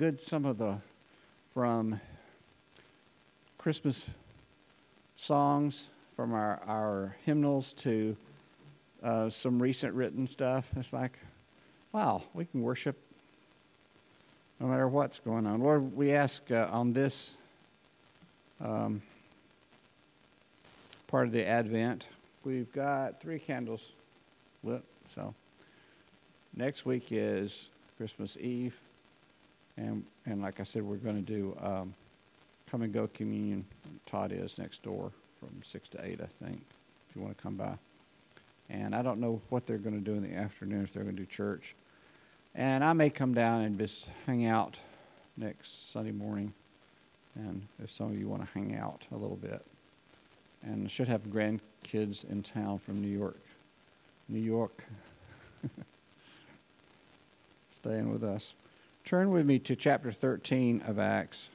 [0.00, 0.78] good some of the
[1.52, 2.00] from
[3.58, 4.08] Christmas
[5.18, 8.16] songs, from our, our hymnals to
[9.02, 10.70] uh, some recent written stuff.
[10.76, 11.18] It's like,
[11.92, 12.96] wow, we can worship
[14.58, 15.60] no matter what's going on.
[15.60, 17.34] Lord, we ask uh, on this
[18.64, 19.02] um,
[21.08, 22.06] part of the Advent,
[22.42, 23.90] we've got three candles
[24.64, 24.82] lit.
[25.14, 25.34] So
[26.56, 28.80] next week is Christmas Eve,
[29.80, 31.94] and and like I said, we're going to do um,
[32.70, 33.64] come and go communion.
[34.06, 36.60] Todd is next door from six to eight, I think.
[37.08, 37.74] If you want to come by,
[38.68, 40.84] and I don't know what they're going to do in the afternoon.
[40.84, 41.74] If they're going to do church,
[42.54, 44.76] and I may come down and just hang out
[45.36, 46.52] next Sunday morning,
[47.34, 49.64] and if some of you want to hang out a little bit,
[50.62, 53.40] and I should have grandkids in town from New York.
[54.28, 54.84] New York.
[57.70, 58.54] Staying with us.
[59.04, 61.48] Turn with me to chapter 13 of Acts.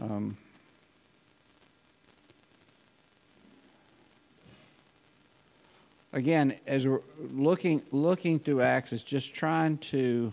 [0.00, 0.36] Um,
[6.12, 7.00] again, as we're
[7.32, 10.32] looking looking through Acts, it's just trying to.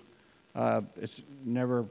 [0.56, 1.86] Uh, it's never.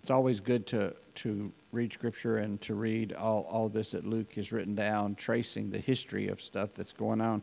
[0.00, 4.32] It's always good to to read Scripture and to read all all this that Luke
[4.34, 7.42] has written down, tracing the history of stuff that's going on,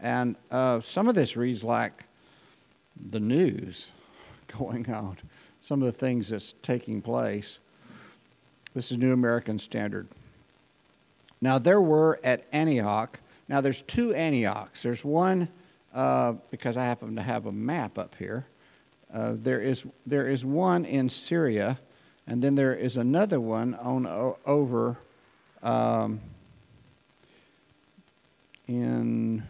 [0.00, 2.04] and uh, some of this reads like
[3.10, 3.90] the news
[4.58, 5.16] going on.
[5.60, 7.58] Some of the things that's taking place.
[8.74, 10.06] This is New American Standard.
[11.40, 14.82] Now there were at Antioch now, there's two Antiochs.
[14.82, 15.48] There's one,
[15.94, 18.46] uh, because I happen to have a map up here.
[19.12, 21.80] Uh, there, is, there is one in Syria,
[22.26, 24.98] and then there is another one on o- over
[25.62, 26.20] um,
[28.66, 29.42] in,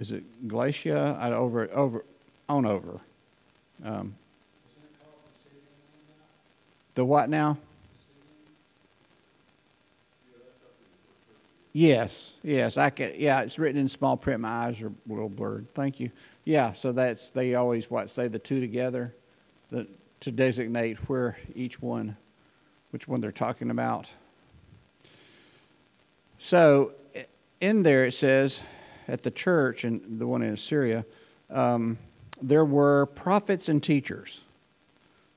[0.00, 1.18] is it Galatia?
[1.20, 2.06] I, over, over,
[2.48, 3.00] on over.
[3.84, 4.14] Um,
[6.94, 7.58] the what now?
[11.72, 13.12] Yes, yes, I can.
[13.18, 14.40] Yeah, it's written in small print.
[14.40, 15.66] My eyes are a little blurred.
[15.74, 16.10] Thank you.
[16.44, 19.14] Yeah, so that's they always what say the two together,
[19.68, 19.86] the,
[20.20, 22.16] to designate where each one,
[22.92, 24.08] which one they're talking about.
[26.38, 26.92] So
[27.60, 28.60] in there it says
[29.06, 31.04] at the church and the one in Assyria,
[31.50, 31.98] um,
[32.40, 34.40] there were prophets and teachers,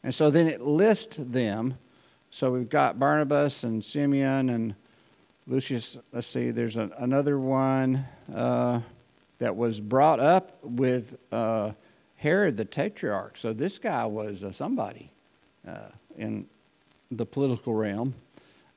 [0.03, 1.77] and so then it lists them.
[2.31, 4.75] So we've got Barnabas and Simeon and
[5.47, 8.81] Lucius, let's see, there's a, another one uh,
[9.39, 11.71] that was brought up with uh,
[12.17, 13.35] Herod the Tetrarch.
[13.37, 15.11] So this guy was uh, somebody
[16.17, 16.45] in
[17.11, 18.13] the political realm.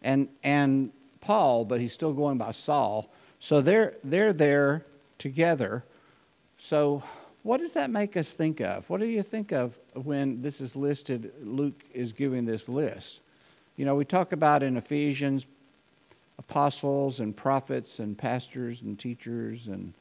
[0.03, 0.91] And, and
[1.21, 3.10] Paul, but he's still going by Saul.
[3.41, 4.87] So they're, they're there
[5.19, 5.84] together.
[6.59, 7.03] So
[7.42, 8.88] what does that make us think of?
[8.88, 11.32] What do you think of when this is listed?
[11.42, 13.20] Luke is giving this list.
[13.76, 15.47] You know, we talk about in Ephesians,
[16.38, 19.92] apostles and prophets and pastors and teachers and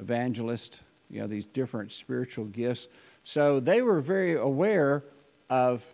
[0.00, 0.80] evangelists,
[1.10, 2.88] you know, these different spiritual gifts.
[3.22, 5.04] So they were very aware
[5.48, 5.86] of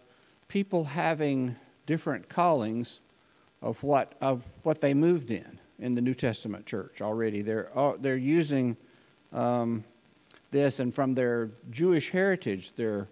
[0.49, 1.55] people having
[1.87, 3.01] different callings
[3.63, 7.43] of what, of what they moved in in the New Testament church already.
[7.43, 8.77] They're, uh, they're using
[9.33, 9.85] um,
[10.51, 13.09] this, and from their Jewish heritage, they're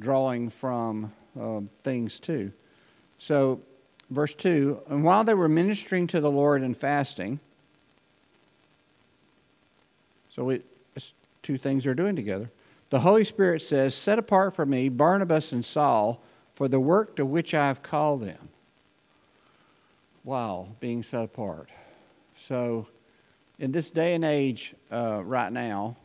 [0.00, 2.52] drawing from uh, things too.
[3.18, 3.60] So
[4.10, 7.40] verse 2 And while they were ministering to the Lord and fasting,
[10.28, 10.62] so we,
[11.42, 12.50] two things they're doing together.
[12.90, 16.22] The Holy Spirit says, Set apart for me Barnabas and Saul
[16.54, 18.48] for the work to which I have called them.
[20.24, 21.70] Wow, being set apart.
[22.36, 22.86] So,
[23.58, 25.96] in this day and age, uh, right now,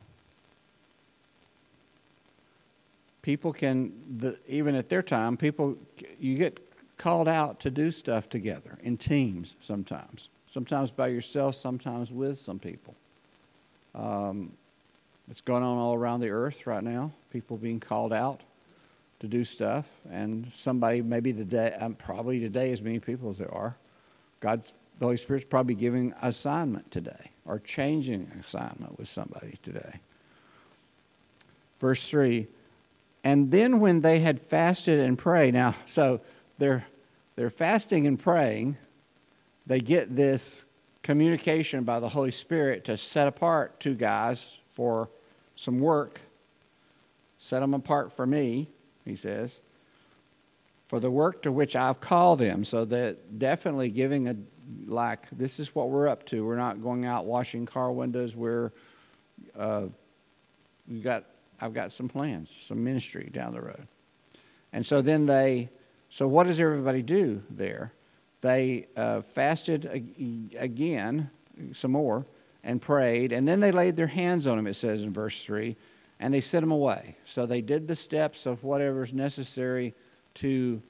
[3.23, 5.75] people can, the, even at their time, people,
[6.19, 6.59] you get
[6.97, 12.59] called out to do stuff together in teams sometimes, sometimes by yourself, sometimes with some
[12.59, 12.93] people.
[13.95, 14.51] Um,
[15.29, 17.11] it's going on all around the earth right now.
[17.31, 18.41] People being called out
[19.21, 23.53] to do stuff, and somebody maybe today, um, probably today, as many people as there
[23.53, 23.75] are,
[24.41, 29.99] God's the Holy Spirit's probably giving assignment today or changing assignment with somebody today.
[31.79, 32.47] Verse 3
[33.23, 36.21] And then when they had fasted and prayed, now, so
[36.57, 36.85] they're
[37.35, 38.77] they're fasting and praying,
[39.65, 40.65] they get this
[41.01, 45.09] communication by the Holy Spirit to set apart two guys for
[45.55, 46.19] some work.
[47.39, 48.69] Set them apart for me,
[49.03, 49.59] he says,
[50.87, 52.63] for the work to which I've called them.
[52.63, 54.35] So that definitely giving a,
[54.85, 56.45] like, this is what we're up to.
[56.45, 58.35] We're not going out washing car windows.
[58.35, 58.71] We're,
[59.57, 59.87] uh,
[60.87, 61.25] we've got
[61.63, 63.87] I've got some plans, some ministry down the road.
[64.73, 65.69] And so then they,
[66.09, 67.93] so what does everybody do there?
[68.41, 69.85] They uh, fasted
[70.59, 71.29] again,
[71.71, 72.25] some more,
[72.65, 75.73] and prayed, and then they laid their hands on him, it says in verse 3,
[76.19, 77.15] and they sent him away.
[77.23, 79.93] So they did the steps of whatever's necessary
[80.35, 80.81] to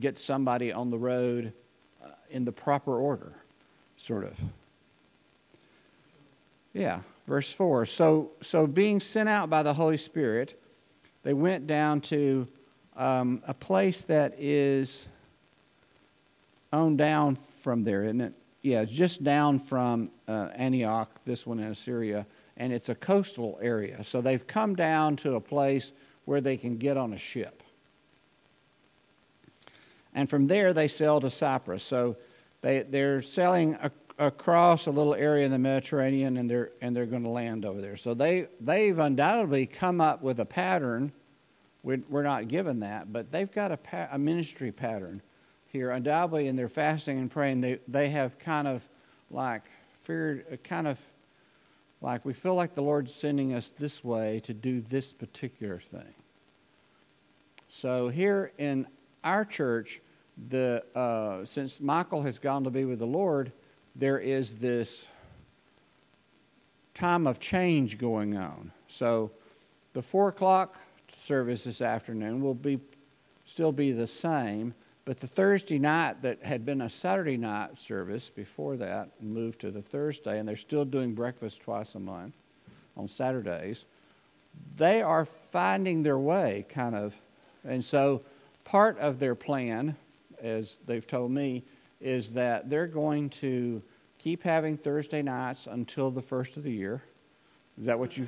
[0.00, 1.52] get somebody on the road
[2.04, 3.34] uh, in the proper order,
[3.96, 4.36] sort of.
[6.72, 7.86] Yeah, verse 4.
[7.86, 10.60] So, so being sent out by the Holy Spirit,
[11.22, 12.48] they went down to
[12.96, 15.06] um, a place that is
[16.72, 18.34] on down from there, isn't it?
[18.62, 22.26] Yeah, it's just down from uh, Antioch, this one in Assyria,
[22.56, 24.02] and it's a coastal area.
[24.04, 25.92] So they've come down to a place
[26.24, 27.62] where they can get on a ship.
[30.14, 31.82] And from there, they sail to Cyprus.
[31.82, 32.16] So
[32.60, 37.06] they, they're sailing a, across a little area in the Mediterranean, and they're, and they're
[37.06, 37.96] going to land over there.
[37.96, 41.12] So they, they've undoubtedly come up with a pattern.
[41.82, 45.22] We're not given that, but they've got a, a ministry pattern
[45.72, 48.86] here, undoubtedly in their fasting and praying, they, they have kind of
[49.30, 49.62] like
[50.02, 51.00] feared, uh, kind of
[52.02, 56.14] like we feel like the Lord's sending us this way to do this particular thing.
[57.68, 58.86] So here in
[59.24, 60.02] our church,
[60.48, 63.50] the uh, since Michael has gone to be with the Lord,
[63.94, 65.06] there is this
[66.94, 68.70] time of change going on.
[68.88, 69.30] So
[69.92, 70.78] the four o'clock
[71.08, 72.80] service this afternoon will be
[73.44, 74.72] still be the same,
[75.04, 79.70] but the Thursday night that had been a Saturday night service before that moved to
[79.70, 82.34] the Thursday, and they're still doing breakfast twice a month
[82.96, 83.84] on Saturdays.
[84.76, 87.14] They are finding their way, kind of.
[87.64, 88.22] And so
[88.64, 89.96] part of their plan,
[90.40, 91.64] as they've told me,
[92.02, 93.80] is that they're going to
[94.18, 97.02] keep having Thursday nights until the first of the year.
[97.78, 98.26] Is that what you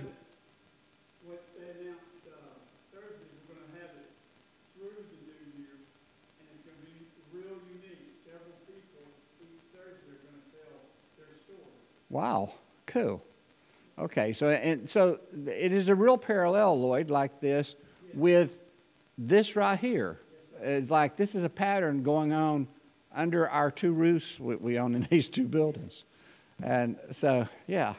[12.15, 12.53] Wow,
[12.87, 13.25] cool.
[13.99, 17.75] Okay, so and so it is a real parallel, Lloyd, like this
[18.12, 18.56] with
[19.19, 20.20] this right here.
[20.61, 22.69] It's like this is a pattern going on
[23.15, 26.05] under our two roofs we own in these two buildings,
[26.63, 27.95] and so yeah,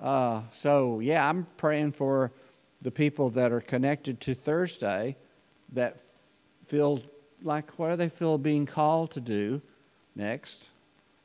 [0.00, 2.32] uh, so yeah, I'm praying for
[2.82, 5.16] the people that are connected to Thursday
[5.72, 6.00] that
[6.66, 7.02] feel
[7.42, 9.60] like what do they feel being called to do
[10.14, 10.68] next,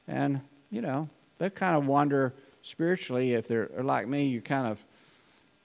[0.08, 4.26] and you know they kind of wonder spiritually if they're like me.
[4.26, 4.84] You kind of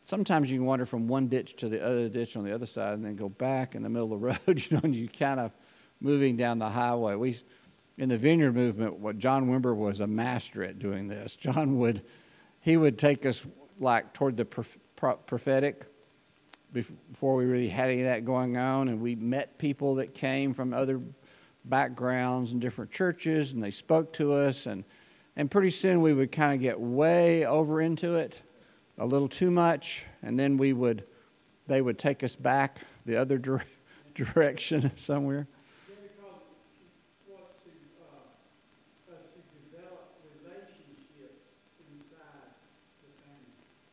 [0.02, 2.94] sometimes you can wander from one ditch to the other ditch on the other side,
[2.94, 4.64] and then go back in the middle of the road.
[4.70, 5.52] You know, and you kind of
[6.00, 7.14] moving down the highway.
[7.14, 7.38] We
[7.96, 11.34] in the vineyard movement, what John Wimber was a master at doing this.
[11.36, 12.02] John would
[12.60, 13.42] he would take us
[13.80, 15.86] like toward the prophetic
[16.72, 20.52] before we really had any of that going on, and we met people that came
[20.52, 21.00] from other
[21.64, 24.84] backgrounds and different churches, and they spoke to us and
[25.38, 28.42] and pretty soon we would kind of get way over into it,
[28.98, 31.04] a little too much, and then we would,
[31.68, 33.64] they would take us back the other dire-
[34.14, 35.46] direction somewhere.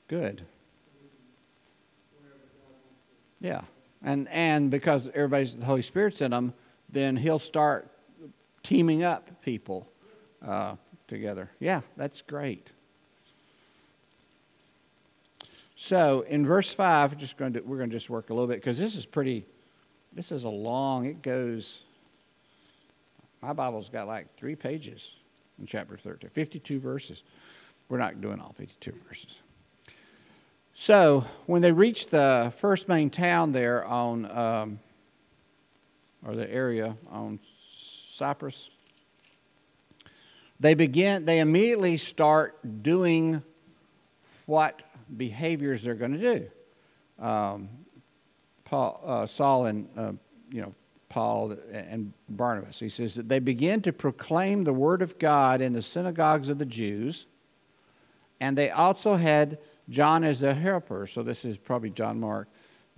[0.07, 0.43] Good.
[3.39, 3.61] Yeah.
[4.03, 6.53] And and because everybody's the Holy Spirit's in them,
[6.89, 7.91] then he'll start
[8.63, 9.87] teaming up people.
[10.45, 10.75] Uh,
[11.07, 11.49] together.
[11.59, 12.71] Yeah, that's great.
[15.75, 18.47] So in verse five, we're just going to we're going to just work a little
[18.47, 19.45] bit because this is pretty.
[20.13, 21.05] This is a long.
[21.05, 21.83] It goes.
[23.41, 25.15] My Bible's got like three pages
[25.59, 27.23] in chapter 13, 52 verses.
[27.89, 29.41] We're not doing all 52 verses.
[30.77, 34.79] So when they reached the first main town there on, um,
[36.27, 37.39] or the area on
[38.09, 38.69] Cyprus,
[40.59, 43.41] they begin, they immediately start doing
[44.47, 44.83] what
[45.15, 47.23] behaviors they're going to do.
[47.23, 47.69] Um,
[48.65, 50.11] Paul, uh, Saul and uh,
[50.51, 50.73] you know
[51.07, 52.79] Paul and Barnabas.
[52.79, 56.57] He says that they begin to proclaim the word of God in the synagogues of
[56.57, 57.27] the Jews,
[58.41, 59.57] and they also had
[59.89, 61.07] John is their helper.
[61.07, 62.47] So this is probably John Mark.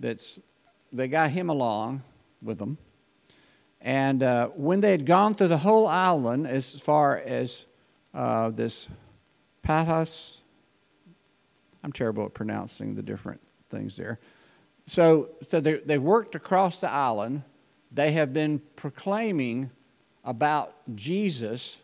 [0.00, 0.38] That's
[0.92, 2.02] they got him along
[2.42, 2.78] with them.
[3.80, 7.64] And uh, when they had gone through the whole island, as far as
[8.14, 8.88] uh, this
[9.62, 10.40] Patmos,
[11.84, 13.40] I'm terrible at pronouncing the different
[13.70, 14.18] things there.
[14.86, 17.42] So, so they, they've worked across the island.
[17.92, 19.70] They have been proclaiming
[20.24, 21.78] about Jesus,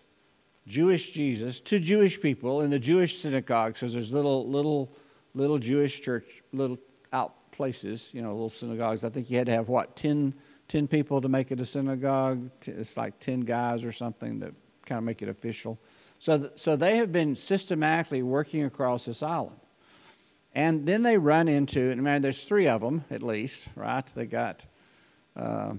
[0.67, 3.75] Jewish Jesus, to Jewish people in the Jewish synagogue.
[3.75, 4.91] because there's little, little,
[5.35, 6.79] little Jewish church, little
[7.13, 9.05] out places, you know, little synagogues.
[9.05, 10.35] I think you had to have what, 10,
[10.69, 12.51] 10 people to make it a synagogue?
[12.67, 14.53] It's like 10 guys or something that
[14.87, 15.79] kind of make it official.
[16.19, 19.59] So, th- so they have been systematically working across this island.
[20.55, 24.07] And then they run into, and man, there's three of them at least, right?
[24.15, 24.65] They got
[25.37, 25.75] uh,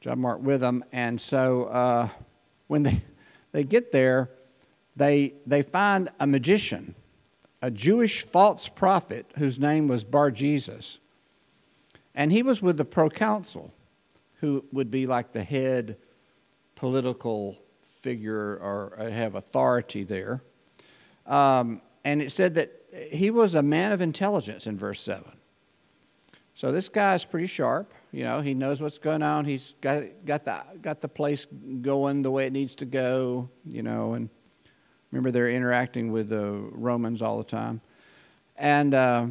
[0.00, 0.84] John Mark with them.
[0.90, 2.08] And so uh,
[2.66, 3.02] when they,
[3.56, 4.28] they get there,
[4.96, 6.94] they, they find a magician,
[7.62, 10.98] a Jewish false prophet whose name was Bar Jesus.
[12.14, 13.72] And he was with the proconsul,
[14.40, 15.96] who would be like the head
[16.74, 17.56] political
[18.02, 20.42] figure or have authority there.
[21.24, 22.70] Um, and it said that
[23.10, 25.24] he was a man of intelligence in verse 7.
[26.56, 27.92] So this guy's pretty sharp.
[28.12, 29.44] You know, he knows what's going on.
[29.44, 31.46] He's got, got, the, got the place
[31.82, 34.30] going the way it needs to go, you know, and
[35.10, 37.82] remember they're interacting with the Romans all the time.
[38.56, 39.26] And uh,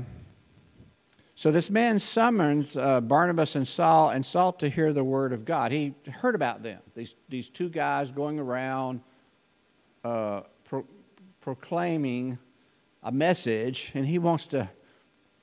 [1.34, 5.46] so this man summons uh, Barnabas and Saul and Saul to hear the word of
[5.46, 5.72] God.
[5.72, 9.02] He heard about them, these, these two guys going around
[10.04, 10.86] uh, pro-
[11.42, 12.38] proclaiming
[13.02, 14.70] a message, and he wants to,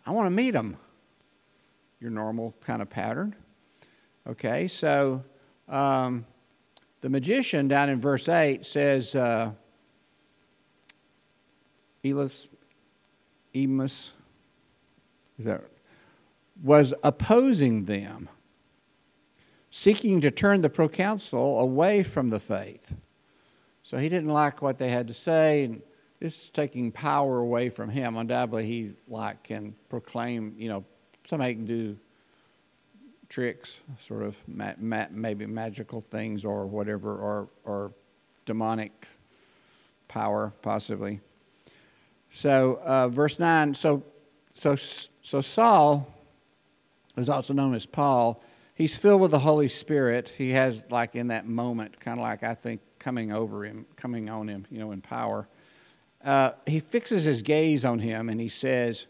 [0.07, 0.77] I want to meet them.
[2.03, 3.37] Your normal kind of pattern.
[4.27, 5.23] Okay, so
[5.69, 6.27] um,
[7.01, 9.53] the magician down in verse 8 says, uh,
[12.05, 12.49] Elis,
[13.55, 14.13] Emus,
[15.39, 15.63] is that,
[16.61, 18.29] was opposing them,
[19.71, 22.93] seeking to turn the proconsul away from the faith.
[23.85, 25.83] So he didn't like what they had to say, and
[26.19, 28.17] this is taking power away from him.
[28.17, 30.55] Undoubtedly, he like can proclaim.
[30.59, 30.85] You know,
[31.25, 31.97] somebody can do
[33.29, 37.93] tricks, sort of ma- ma- maybe magical things or whatever, or or
[38.47, 39.09] demonic
[40.09, 41.21] power possibly.
[42.31, 43.75] So uh, verse nine.
[43.75, 44.03] So
[44.55, 46.07] so so Saul
[47.17, 48.43] is also known as Paul.
[48.75, 50.33] He's filled with the Holy Spirit.
[50.37, 54.29] He has like in that moment, kind of like I think coming over him, coming
[54.29, 55.47] on him, you know, in power
[56.25, 59.07] uh, he fixes his gaze on him and he says,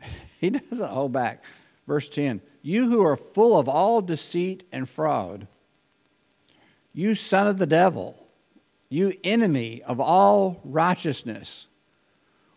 [0.40, 1.44] he doesn't hold back.
[1.86, 5.48] Verse 10 You who are full of all deceit and fraud,
[6.92, 8.28] you son of the devil,
[8.88, 11.68] you enemy of all righteousness,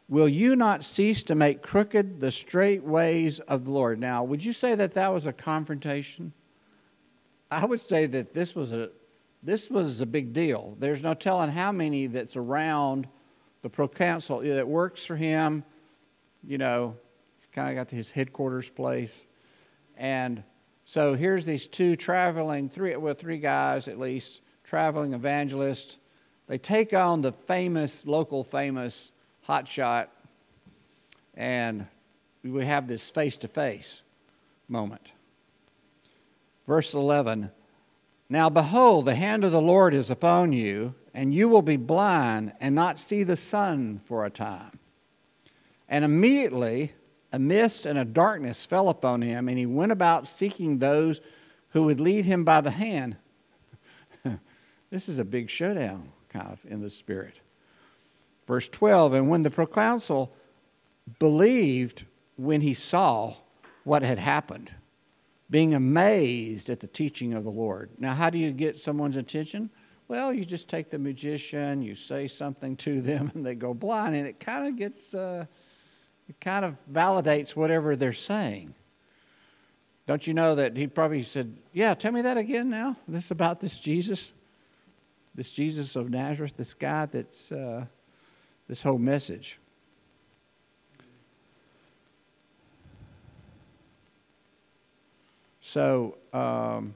[0.09, 3.99] will you not cease to make crooked the straight ways of the Lord?
[3.99, 6.33] Now, would you say that that was a confrontation?
[7.49, 8.89] I would say that this was a
[9.43, 10.75] this was a big deal.
[10.77, 13.07] There's no telling how many that's around
[13.63, 15.63] the proconsul that works for him,
[16.43, 16.95] you know,
[17.51, 19.27] kind of got his headquarters place.
[19.97, 20.43] And
[20.85, 25.97] so here's these two traveling, three, well, three guys at least, traveling evangelists.
[26.47, 29.11] They take on the famous, local famous
[29.47, 30.07] hotshot,
[31.33, 31.87] and
[32.43, 34.01] we have this face to face
[34.67, 35.11] moment.
[36.67, 37.51] Verse 11
[38.29, 42.53] Now behold, the hand of the Lord is upon you and you will be blind
[42.59, 44.79] and not see the sun for a time.
[45.89, 46.93] And immediately
[47.31, 51.21] a mist and a darkness fell upon him, and he went about seeking those
[51.69, 53.15] who would lead him by the hand.
[54.89, 57.39] this is a big showdown, kind of, in the spirit.
[58.47, 60.33] Verse 12 And when the proconsul
[61.19, 63.33] believed when he saw
[63.83, 64.73] what had happened,
[65.49, 67.89] being amazed at the teaching of the Lord.
[67.99, 69.69] Now, how do you get someone's attention?
[70.07, 74.15] Well, you just take the magician, you say something to them, and they go blind,
[74.15, 75.45] and it kind of gets, uh,
[76.31, 78.73] it kind of validates whatever they're saying.
[80.07, 82.95] Don't you know that he probably said, Yeah, tell me that again now?
[83.05, 84.31] This about this Jesus?
[85.35, 87.85] This Jesus of Nazareth, this guy that's uh,
[88.69, 89.59] this whole message.
[95.59, 96.93] So, um,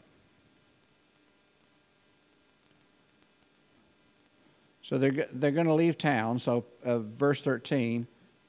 [4.82, 6.38] So they're, they're going to leave town.
[6.38, 8.06] So, uh, verse 13,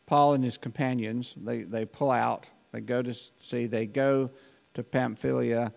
[0.07, 2.49] Paul and his companions, they, they pull out.
[2.73, 4.31] They go to see, they go
[4.75, 5.73] to Pamphylia.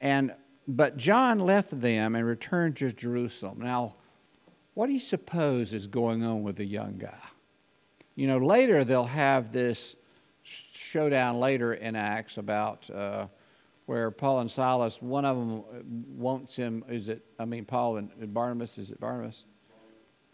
[0.00, 0.34] And,
[0.68, 3.58] but John left them and returned to Jerusalem.
[3.60, 3.96] Now,
[4.74, 7.18] what do you suppose is going on with the young guy?
[8.14, 9.96] You know, later they'll have this
[10.42, 13.26] showdown later in Acts about uh,
[13.86, 15.62] where Paul and Silas, one of them
[16.16, 19.44] wants him, is it, I mean, Paul and Barnabas, is it Barnabas?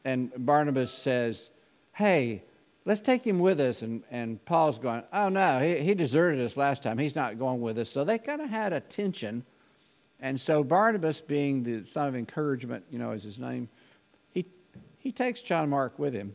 [0.06, 1.50] and Barnabas says,
[1.92, 2.44] Hey,
[2.86, 3.82] let's take him with us.
[3.82, 6.96] And, and Paul's going, Oh, no, he, he deserted us last time.
[6.96, 7.90] He's not going with us.
[7.90, 9.44] So they kind of had a tension.
[10.20, 13.68] And so Barnabas, being the son of encouragement, you know, is his name,
[14.30, 14.46] he,
[14.96, 16.34] he takes John Mark with him.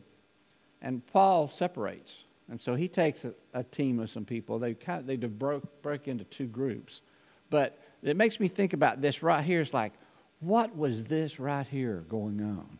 [0.80, 2.24] And Paul separates.
[2.48, 4.58] And so he takes a, a team of some people.
[4.58, 7.02] They kind of, they broke, broke into two groups.
[7.50, 9.60] But it makes me think about this right here.
[9.60, 9.92] It's like,
[10.40, 12.78] what was this right here going on?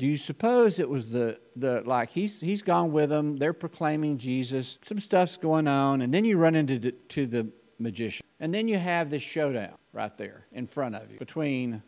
[0.00, 4.16] Do you suppose it was the, the like he's, he's gone with them, they're proclaiming
[4.16, 7.46] Jesus, some stuff's going on, and then you run into the, to the
[7.78, 8.24] magician.
[8.40, 11.82] And then you have this showdown right there in front of you between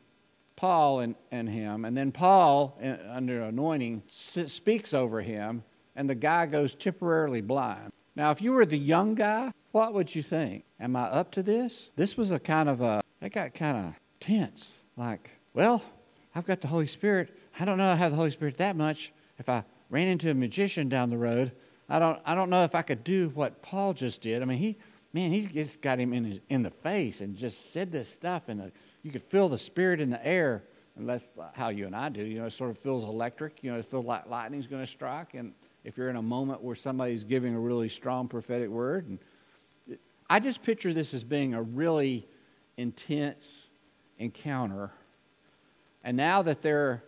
[0.57, 1.87] Paul and, and him.
[1.87, 5.64] And then Paul, uh, under anointing, speaks over him,
[5.97, 7.95] and the guy goes temporarily blind.
[8.14, 10.64] Now, if you were the young guy, what would you think?
[10.78, 11.88] Am I up to this?
[11.97, 14.75] This was a kind of a, that got kind of tense.
[14.99, 15.83] Like, well,
[16.35, 17.38] I've got the Holy Spirit.
[17.59, 19.13] I don't know I have the Holy Spirit that much.
[19.39, 21.53] If I ran into a magician down the road,
[21.89, 24.41] I don't, I don't know if I could do what Paul just did.
[24.43, 24.79] I mean, he,
[25.13, 28.49] man, he just got him in, his, in the face and just said this stuff,
[28.49, 30.65] and you could feel the Spirit in the air.
[30.97, 32.23] And that's how you and I do.
[32.23, 33.63] You know, it sort of feels electric.
[33.63, 35.35] You know, it feels like lightning's going to strike.
[35.35, 35.55] And
[35.85, 40.39] if you're in a moment where somebody's giving a really strong prophetic word, and I
[40.39, 42.27] just picture this as being a really
[42.77, 43.69] intense
[44.19, 44.91] encounter.
[46.05, 47.03] And now that they're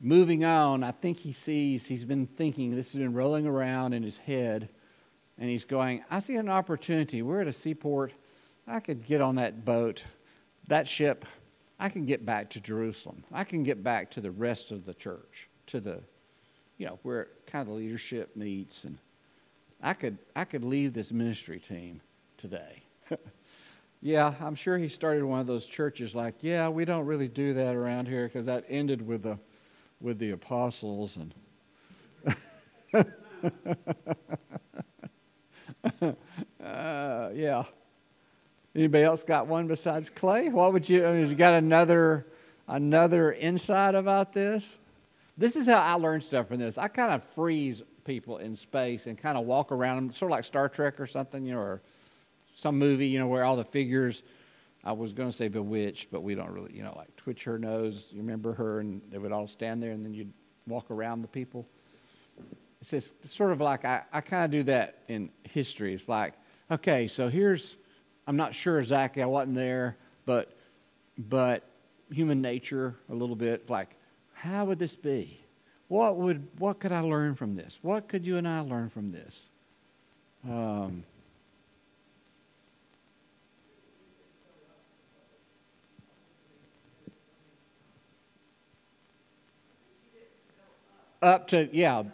[0.00, 4.02] moving on, I think he sees, he's been thinking, this has been rolling around in
[4.02, 4.68] his head,
[5.38, 7.22] and he's going, I see an opportunity.
[7.22, 8.12] We're at a seaport.
[8.66, 10.02] I could get on that boat,
[10.68, 11.24] that ship.
[11.78, 13.22] I can get back to Jerusalem.
[13.32, 16.00] I can get back to the rest of the church, to the,
[16.78, 18.84] you know, where kind of leadership meets.
[18.84, 18.98] And
[19.82, 22.00] I could, I could leave this ministry team
[22.38, 22.82] today.
[24.02, 27.54] Yeah, I'm sure he started one of those churches like, yeah, we don't really do
[27.54, 29.38] that around here because that ended with the
[30.00, 31.34] with the apostles and
[32.94, 33.04] uh,
[37.34, 37.64] yeah.
[38.74, 40.48] Anybody else got one besides Clay?
[40.50, 41.02] What would you?
[41.02, 42.26] Mean, you got another
[42.68, 44.78] another insight about this?
[45.38, 46.78] This is how I learn stuff from this.
[46.78, 50.36] I kind of freeze people in space and kind of walk around them, sort of
[50.36, 51.80] like Star Trek or something, you know, or
[52.54, 54.22] some movie, you know, where all the figures,
[54.86, 57.58] I was going to say bewitched, but we don't really, you know, like twitch her
[57.58, 58.10] nose.
[58.12, 60.32] You remember her, and they would all stand there, and then you'd
[60.68, 61.66] walk around the people.
[62.80, 65.92] It's just sort of like I, I kind of do that in history.
[65.92, 66.34] It's like,
[66.70, 67.78] okay, so here's,
[68.28, 70.56] I'm not sure exactly, I wasn't there, but,
[71.18, 71.64] but
[72.12, 73.96] human nature a little bit, like,
[74.34, 75.40] how would this be?
[75.88, 77.80] What would, what could I learn from this?
[77.82, 79.50] What could you and I learn from this?
[80.48, 81.02] Um,
[91.22, 92.04] up to, yeah.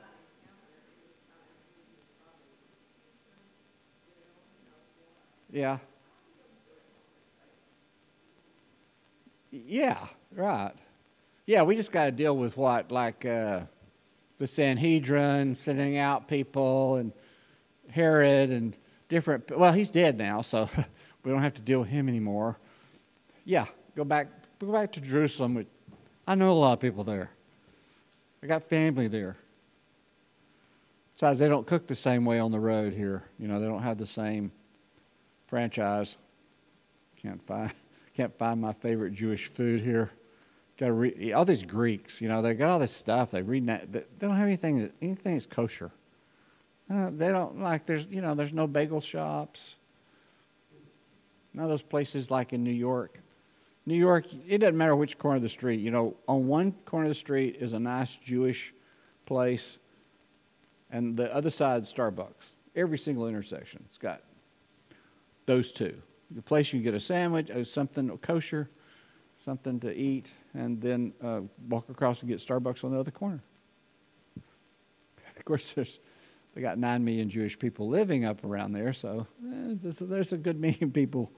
[5.50, 5.78] Yeah.
[9.50, 10.72] Yeah, right.
[11.46, 13.62] Yeah, we just got to deal with what, like uh,
[14.38, 17.12] the Sanhedrin sending out people and
[17.90, 19.56] Herod and different.
[19.56, 20.70] Well, he's dead now, so
[21.24, 22.56] we don't have to deal with him anymore.
[23.44, 25.66] Yeah, go back, go back to Jerusalem.
[26.26, 27.30] I know a lot of people there.
[28.42, 29.36] I got family there.
[31.14, 33.22] Besides, they don't cook the same way on the road here.
[33.38, 34.50] You know, they don't have the same
[35.46, 36.16] franchise.
[37.20, 37.70] Can't find
[38.16, 40.10] can't find my favorite Jewish food here.
[40.78, 42.20] Got to read all these Greeks.
[42.20, 43.30] You know, they got all this stuff.
[43.30, 43.92] They read that.
[43.92, 45.92] They don't have anything that anything that's kosher.
[46.90, 47.86] Uh, they don't like.
[47.86, 48.34] There's you know.
[48.34, 49.76] There's no bagel shops.
[51.54, 53.20] None of those places like in New York.
[53.84, 55.80] New York, it doesn't matter which corner of the street.
[55.80, 58.72] You know, on one corner of the street is a nice Jewish
[59.26, 59.78] place,
[60.90, 62.52] and the other side Starbucks.
[62.76, 64.22] Every single intersection, it's got
[65.46, 65.94] those two.
[66.30, 68.70] The place you can get a sandwich, or uh, something kosher,
[69.38, 73.42] something to eat, and then uh, walk across and get Starbucks on the other corner.
[75.34, 75.98] Of course, there's
[76.54, 80.36] they got nine million Jewish people living up around there, so eh, there's, there's a
[80.36, 81.32] good million people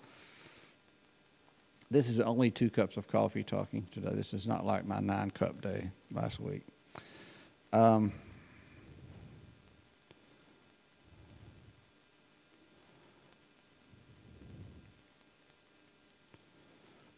[1.91, 4.11] this is only two cups of coffee talking today.
[4.13, 6.63] This is not like my nine cup day last week.
[7.73, 8.13] Um,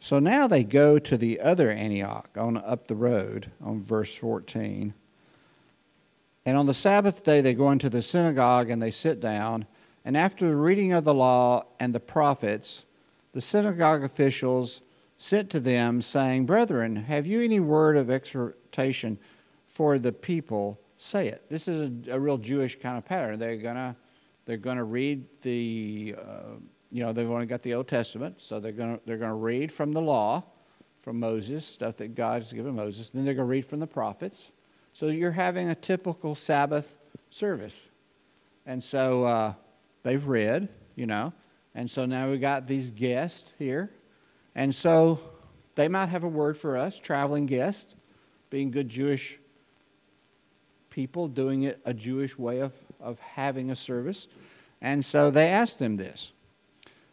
[0.00, 4.94] so now they go to the other Antioch on up the road on verse 14.
[6.46, 9.66] And on the Sabbath day, they go into the synagogue and they sit down.
[10.04, 12.84] And after the reading of the law and the prophets,
[13.36, 14.80] the synagogue officials
[15.18, 19.18] sent to them, saying, Brethren, have you any word of exhortation
[19.66, 20.80] for the people?
[20.96, 21.44] Say it.
[21.50, 23.38] This is a, a real Jewish kind of pattern.
[23.38, 23.94] They're gonna
[24.46, 26.54] they're gonna read the uh,
[26.90, 29.92] you know they've only got the Old Testament, so they're gonna they're gonna read from
[29.92, 30.42] the law,
[31.02, 33.10] from Moses, stuff that God has given Moses.
[33.10, 34.52] Then they're gonna read from the prophets.
[34.94, 36.96] So you're having a typical Sabbath
[37.28, 37.86] service.
[38.64, 39.52] And so uh,
[40.04, 41.34] they've read, you know,
[41.76, 43.90] and so now we got these guests here.
[44.54, 45.20] And so
[45.74, 47.94] they might have a word for us, traveling guests,
[48.48, 49.38] being good Jewish
[50.88, 54.26] people, doing it a Jewish way of, of having a service.
[54.80, 56.32] And so they asked them this.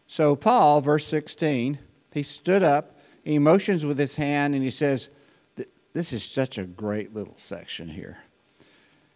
[0.07, 1.79] So, Paul, verse 16,
[2.13, 5.09] he stood up, he motions with his hand, and he says,
[5.91, 8.19] This is such a great little section here.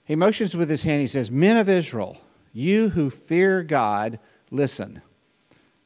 [0.04, 2.18] He motions with his hand, he says, Men of Israel,
[2.52, 4.20] you who fear God,
[4.52, 5.02] listen.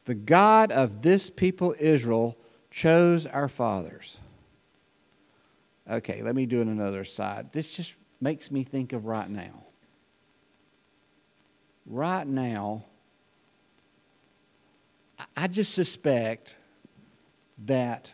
[0.06, 2.38] The God of this people, Israel,
[2.70, 4.18] chose our fathers.
[5.90, 7.52] Okay, let me do it another side.
[7.52, 9.64] This just makes me think of right now.
[11.86, 12.86] Right now,
[15.36, 16.56] I just suspect
[17.66, 18.14] that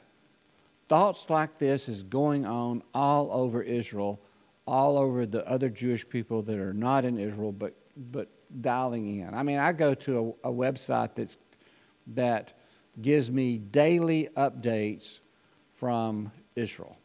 [0.89, 4.19] thoughts like this is going on all over Israel,
[4.65, 7.73] all over the other Jewish people that are not in Israel, but
[8.12, 8.30] but
[8.62, 9.34] dialing in.
[9.34, 11.38] I mean, I go to a, a website that's
[12.13, 12.54] that
[13.02, 15.20] gives me daily updates
[15.76, 16.98] from Israel.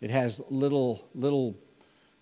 [0.00, 1.56] It has little little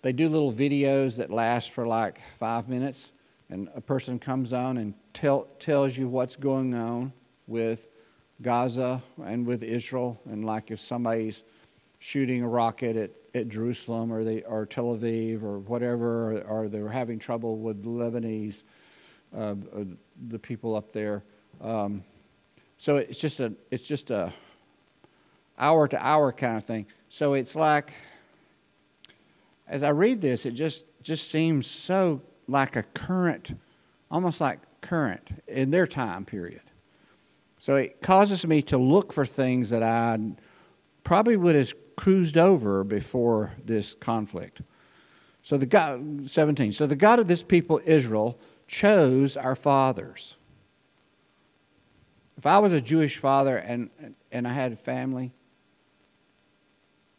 [0.03, 3.13] they do little videos that last for like five minutes,
[3.49, 7.13] and a person comes on and tell, tells you what's going on
[7.47, 7.87] with
[8.43, 11.45] Gaza and with Israel, and like if somebody's
[12.01, 16.69] shooting a rocket at, at Jerusalem or they or Tel Aviv or whatever, or, or
[16.69, 18.65] they're having trouble with Lebanese,
[19.37, 19.85] uh, uh
[20.29, 21.23] the people up there.
[21.62, 22.03] Um,
[22.79, 24.33] so it's just a it's just a
[25.57, 26.87] hour to hour kind of thing.
[27.09, 27.92] So it's like
[29.68, 33.57] as I read this, it just just seems so like a current,
[34.11, 36.62] almost like current in their time period.
[37.59, 40.18] So it causes me to look for things that I
[41.05, 44.62] probably would have cruised over before this conflict.
[45.44, 46.72] So the God 17.
[46.72, 50.35] So the God of this people Israel chose our fathers
[52.43, 53.89] if I was a Jewish father and,
[54.33, 55.33] and I had a family,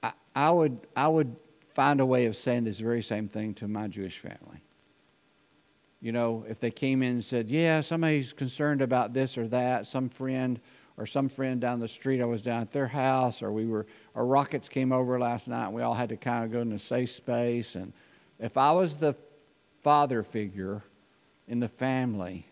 [0.03, 1.33] I, I, would, I would
[1.69, 4.61] find a way of saying this very same thing to my Jewish family.
[6.01, 9.87] You know, if they came in and said, Yeah, somebody's concerned about this or that,
[9.87, 10.59] some friend
[10.97, 13.85] or some friend down the street, I was down at their house, or we were,
[14.15, 16.73] or rockets came over last night, and we all had to kind of go in
[16.73, 17.75] a safe space.
[17.75, 17.93] And
[18.39, 19.15] if I was the
[19.83, 20.83] father figure
[21.47, 22.45] in the family,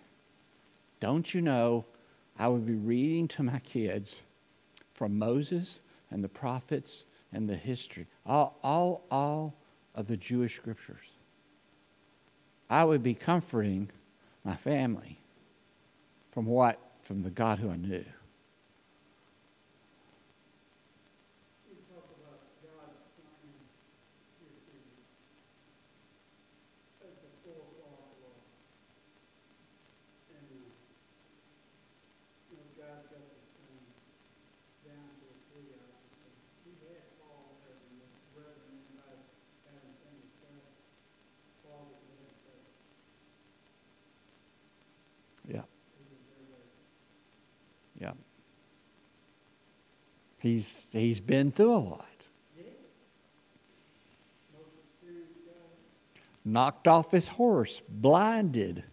[1.01, 1.83] don't you know
[2.37, 4.21] I would be reading to my kids
[4.93, 9.55] from Moses and the prophets and the history, all, all, all
[9.95, 11.11] of the Jewish scriptures.
[12.69, 13.89] I would be comforting
[14.43, 15.19] my family
[16.29, 16.79] from what?
[17.01, 18.05] From the God who I knew.
[50.41, 52.27] He's, he's been through a lot.
[56.43, 58.83] Knocked off his horse, blinded.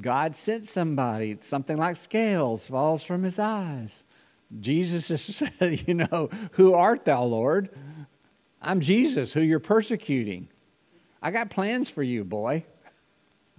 [0.00, 4.04] God sent somebody, something like scales falls from his eyes.
[4.60, 5.50] Jesus said,
[5.88, 7.70] You know, who art thou, Lord?
[8.62, 10.48] I'm Jesus, who you're persecuting.
[11.20, 12.64] I got plans for you, boy.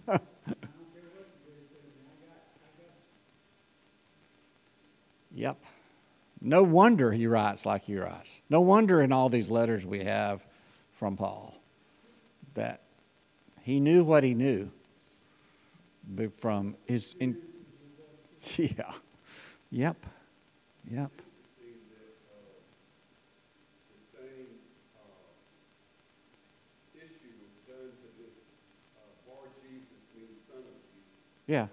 [5.33, 5.57] yep.
[6.45, 8.43] No wonder he writes like he writes.
[8.51, 10.45] No wonder in all these letters we have
[10.91, 11.57] from Paul
[12.53, 12.81] that
[13.63, 14.69] he knew what he knew
[16.37, 17.15] from his.
[17.19, 17.35] In,
[18.57, 18.91] yeah.
[19.71, 20.05] Yep.
[20.91, 21.11] Yep.
[31.47, 31.67] Yeah.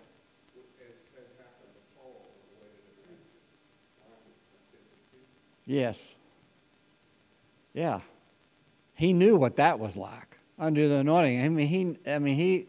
[5.72, 6.14] Yes.
[7.72, 8.00] Yeah.
[8.94, 11.42] He knew what that was like under the anointing.
[11.42, 12.66] I mean, he, I mean, he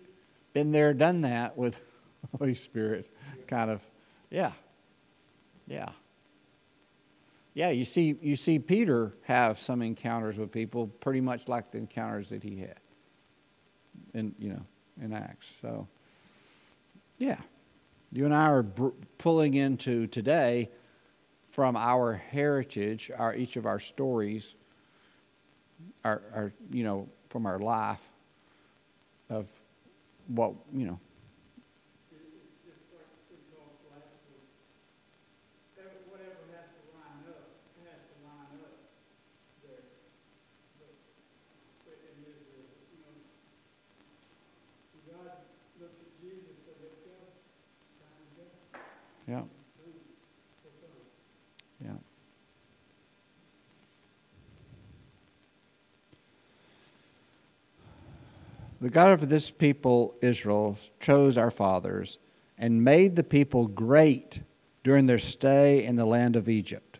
[0.53, 1.81] been there, done that with
[2.39, 3.09] Holy Spirit,
[3.45, 3.81] kind of.
[4.29, 4.53] Yeah.
[5.67, 5.89] Yeah.
[7.53, 11.79] Yeah, you see, you see Peter have some encounters with people pretty much like the
[11.79, 12.79] encounters that he had
[14.13, 14.65] in, you know,
[15.01, 15.47] in Acts.
[15.61, 15.89] So,
[17.17, 17.37] yeah.
[18.13, 20.69] You and I are br- pulling into today
[21.53, 24.55] from our heritage, our each of our stories,
[26.03, 28.09] our, our you know, from our life,
[29.29, 29.51] of
[30.27, 30.99] what, you know.
[58.83, 62.19] The God of this people, Israel, chose our fathers
[62.57, 64.41] and made the people great
[64.83, 66.99] during their stay in the land of Egypt.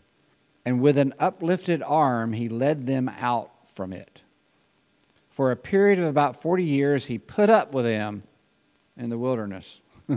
[0.65, 4.21] And with an uplifted arm, he led them out from it.
[5.29, 8.23] For a period of about 40 years, he put up with them
[8.95, 9.81] in the wilderness.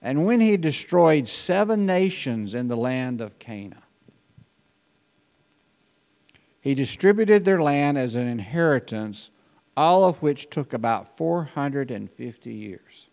[0.00, 3.82] and when he destroyed seven nations in the land of Canaan,
[6.60, 9.32] he distributed their land as an inheritance,
[9.76, 13.08] all of which took about 450 years.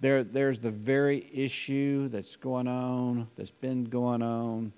[0.00, 4.72] There, there's the very issue that's going on, that's been going on.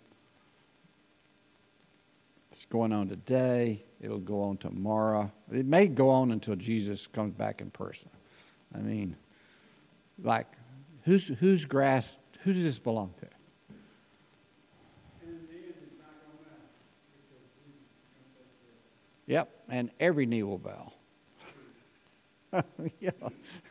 [2.51, 3.83] It's going on today.
[4.01, 5.33] It'll go on tomorrow.
[5.51, 8.11] It may go on until Jesus comes back in person.
[8.75, 9.17] I mean,
[10.23, 10.47] like,
[11.05, 12.19] whose whose grass?
[12.43, 13.27] Who does this belong to?
[19.27, 20.93] Yep, and every knee will bow.
[23.01, 23.11] yeah,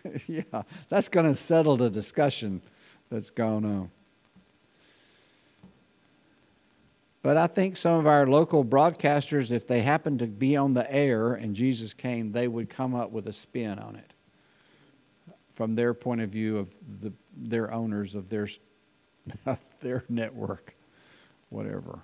[0.27, 2.61] yeah, that's going to settle the discussion
[3.09, 3.91] that's going on.
[7.21, 10.91] But I think some of our local broadcasters, if they happened to be on the
[10.93, 14.13] air and Jesus came, they would come up with a spin on it
[15.53, 18.47] from their point of view of the, their owners of their,
[19.45, 20.75] of their network,
[21.49, 21.99] whatever.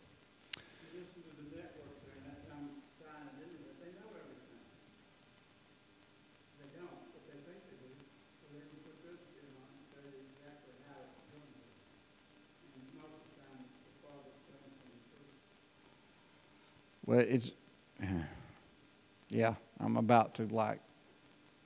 [17.10, 17.54] Well, it's
[19.30, 19.56] yeah.
[19.80, 20.80] I'm about to like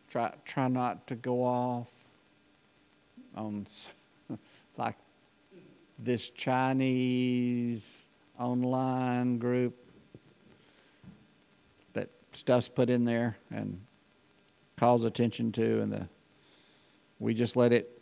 [0.10, 1.92] try try not to go off
[3.36, 3.68] on
[4.78, 4.96] like
[6.00, 8.08] this Chinese
[8.40, 9.76] online group
[11.92, 13.82] that stuff's put in there and
[14.78, 16.08] calls attention to, and the
[17.20, 18.02] we just let it.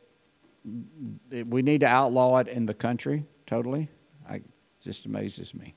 [1.47, 3.89] we need to outlaw it in the country totally.
[4.29, 4.43] I, it
[4.79, 5.73] just amazes me.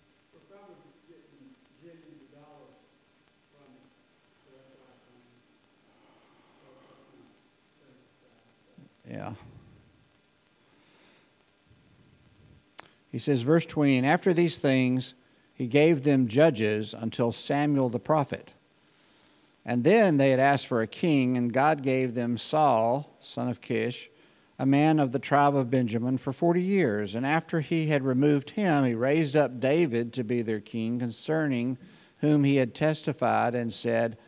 [13.14, 15.14] He says, verse 20, and after these things,
[15.55, 18.55] he gave them judges until Samuel the prophet.
[19.64, 23.61] And then they had asked for a king, and God gave them Saul, son of
[23.61, 24.11] Kish,
[24.59, 27.14] a man of the tribe of Benjamin, for 40 years.
[27.14, 31.79] And after he had removed him, he raised up David to be their king, concerning
[32.18, 34.18] whom he had testified and said,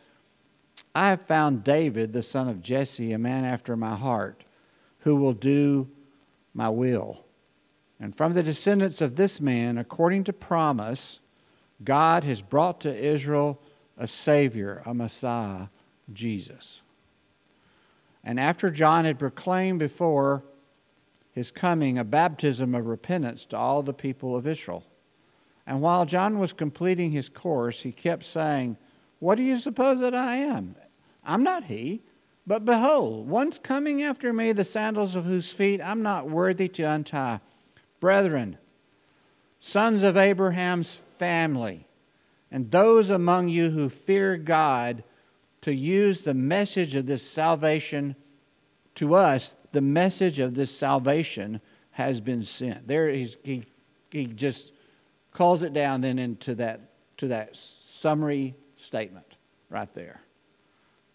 [0.95, 4.45] I have found David, the son of Jesse, a man after my heart
[4.99, 5.89] who will do
[6.53, 7.26] my will.
[7.99, 11.19] And from the descendants of this man, according to promise,
[11.83, 13.59] God has brought to Israel
[13.97, 15.67] a Savior, a Messiah,
[16.13, 16.81] Jesus.
[18.23, 20.43] And after John had proclaimed before
[21.31, 24.83] his coming a baptism of repentance to all the people of Israel.
[25.67, 28.77] And while John was completing his course, he kept saying,
[29.19, 30.75] What do you suppose that I am?
[31.23, 32.01] I'm not he.
[32.47, 36.83] But behold, one's coming after me, the sandals of whose feet I'm not worthy to
[36.83, 37.41] untie.
[37.99, 38.57] Brethren,
[39.59, 41.87] sons of Abraham's family,
[42.51, 45.03] and those among you who fear God,
[45.61, 48.15] to use the message of this salvation
[48.95, 51.59] to us, the message of this salvation
[51.91, 52.87] has been sent.
[52.87, 53.65] There he,
[54.11, 54.71] he just
[55.33, 56.81] calls it down then into that,
[57.17, 59.35] to that summary statement
[59.69, 60.21] right there.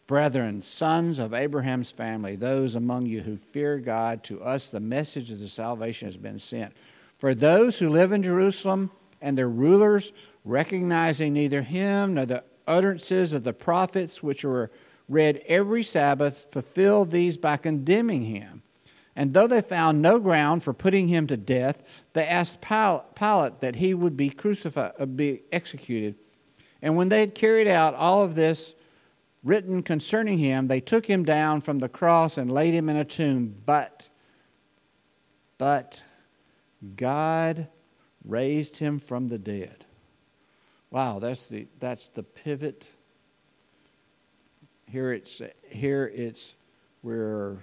[0.07, 5.31] Brethren, sons of Abraham's family, those among you who fear God, to us the message
[5.31, 6.75] of the salvation has been sent.
[7.19, 10.13] For those who live in Jerusalem and their rulers,
[10.45, 14.71] recognizing neither him nor the utterances of the prophets which were
[15.09, 18.63] read every Sabbath, fulfilled these by condemning him.
[19.15, 21.83] And though they found no ground for putting him to death,
[22.15, 26.15] they asked Pilate that he would be crucified, be executed.
[26.81, 28.75] And when they had carried out all of this,
[29.45, 33.05] written concerning him, they took him down from the cross and laid him in a
[33.05, 33.55] tomb.
[33.67, 34.09] But,
[35.59, 36.03] but
[36.97, 37.69] God
[38.25, 39.85] raised him from the dead.
[40.91, 42.85] wow, that's the that's the pivot.
[44.87, 46.57] Here it's here it's
[47.03, 47.59] we're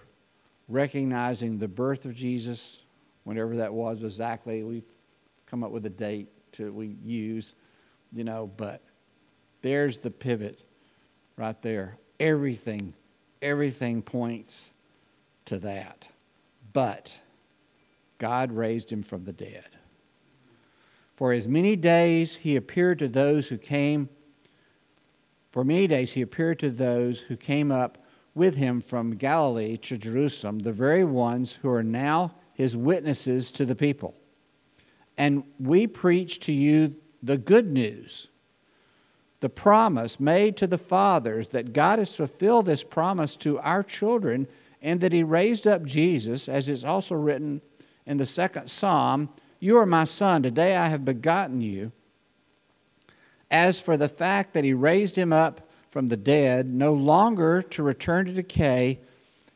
[0.67, 2.79] recognizing the birth of Jesus,
[3.23, 4.63] whenever that was exactly.
[4.63, 4.91] We've
[5.45, 7.55] come up with a date to we use,
[8.11, 8.81] you know, but
[9.61, 10.61] there's the pivot
[11.39, 11.97] right there.
[12.19, 12.93] Everything,
[13.41, 14.69] everything points
[15.45, 16.07] to that.
[16.73, 17.17] But
[18.17, 19.69] God raised him from the dead.
[21.15, 24.09] For as many days he appeared to those who came,
[25.51, 27.97] for many days he appeared to those who came up
[28.35, 33.65] with him from Galilee to Jerusalem, the very ones who are now his witnesses to
[33.65, 34.13] the people.
[35.17, 38.27] And we preach to you the good news,
[39.39, 44.47] the promise made to the fathers that God has fulfilled this promise to our children,
[44.81, 47.61] and that he raised up Jesus, as is also written
[48.05, 51.91] in the second psalm You are my son, today I have begotten you.
[53.51, 57.83] As for the fact that he raised him up from the dead, no longer to
[57.83, 58.99] return to decay,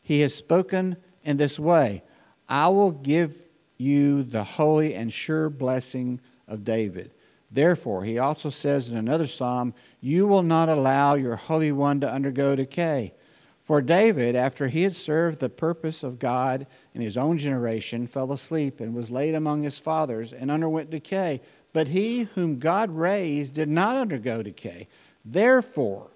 [0.02, 2.04] he has spoken in this way
[2.48, 3.36] I will give
[3.78, 7.12] you the holy and sure blessing of David.
[7.54, 12.12] Therefore, he also says in another psalm, You will not allow your Holy One to
[12.12, 13.14] undergo decay.
[13.62, 18.34] For David, after he had served the purpose of God in his own generation, fell
[18.34, 21.42] asleep and was laid among his fathers and underwent decay.
[21.74, 24.88] But he whom God raised did not undergo decay.
[25.24, 26.10] Therefore,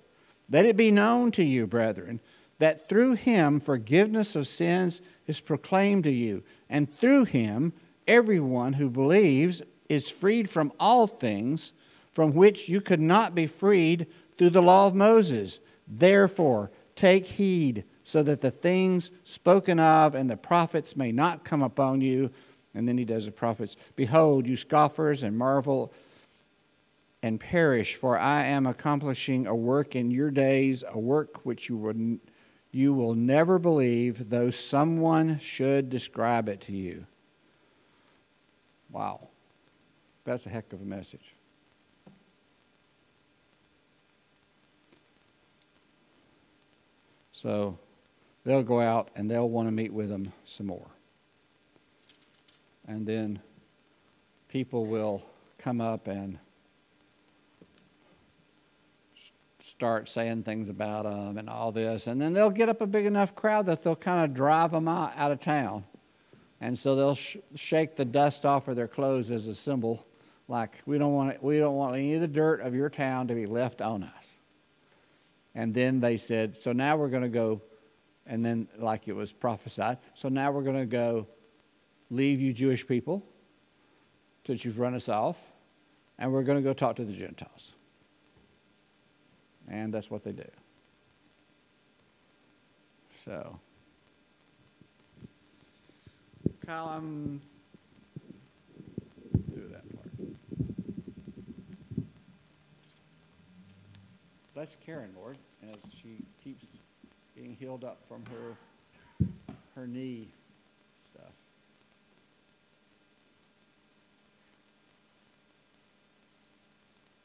[0.50, 2.19] let it be known to you, brethren,
[2.58, 7.73] that through him forgiveness of sins is proclaimed to you, and through him
[8.08, 11.73] everyone who believes is freed from all things
[12.13, 15.60] from which you could not be freed through the law of Moses.
[15.88, 21.62] Therefore, take heed so that the things spoken of and the prophets may not come
[21.62, 22.32] upon you.
[22.73, 25.93] And then he does the prophets Behold, you scoffers, and marvel
[27.23, 31.78] and perish, for I am accomplishing a work in your days, a work which you
[31.78, 32.19] would
[32.71, 37.06] you will never believe, though someone should describe it to you.
[38.91, 39.27] Wow.
[40.28, 41.34] That's a heck of a message.
[47.32, 47.78] So
[48.44, 50.90] they'll go out and they'll want to meet with them some more.
[52.90, 53.40] And then
[54.50, 55.24] people will
[55.58, 56.38] come up and
[59.62, 62.08] start saying things about them and all this.
[62.08, 64.90] And then they'll get up a big enough crowd that they'll kind of drive them
[64.90, 65.86] out, out of town.
[66.60, 70.06] And so they'll sh- shake the dust off of their clothes as a symbol,
[70.47, 73.36] like we don't want we don't want any of the dirt of your town to
[73.36, 74.38] be left on us.
[75.55, 77.62] And then they said, so now we're going to go,
[78.27, 81.27] and then like it was prophesied, so now we're going to go
[82.12, 83.25] leave you Jewish people,
[84.45, 85.41] since you've run us off,
[86.19, 87.73] and we're going to go talk to the Gentiles.
[89.67, 90.47] And that's what they do.
[93.25, 93.60] So,
[96.65, 97.41] Kyle, I'm
[99.51, 100.07] through that part.
[104.58, 106.65] Bless Karen, Lord, as she keeps
[107.36, 109.28] being healed up from her
[109.76, 110.30] her knee.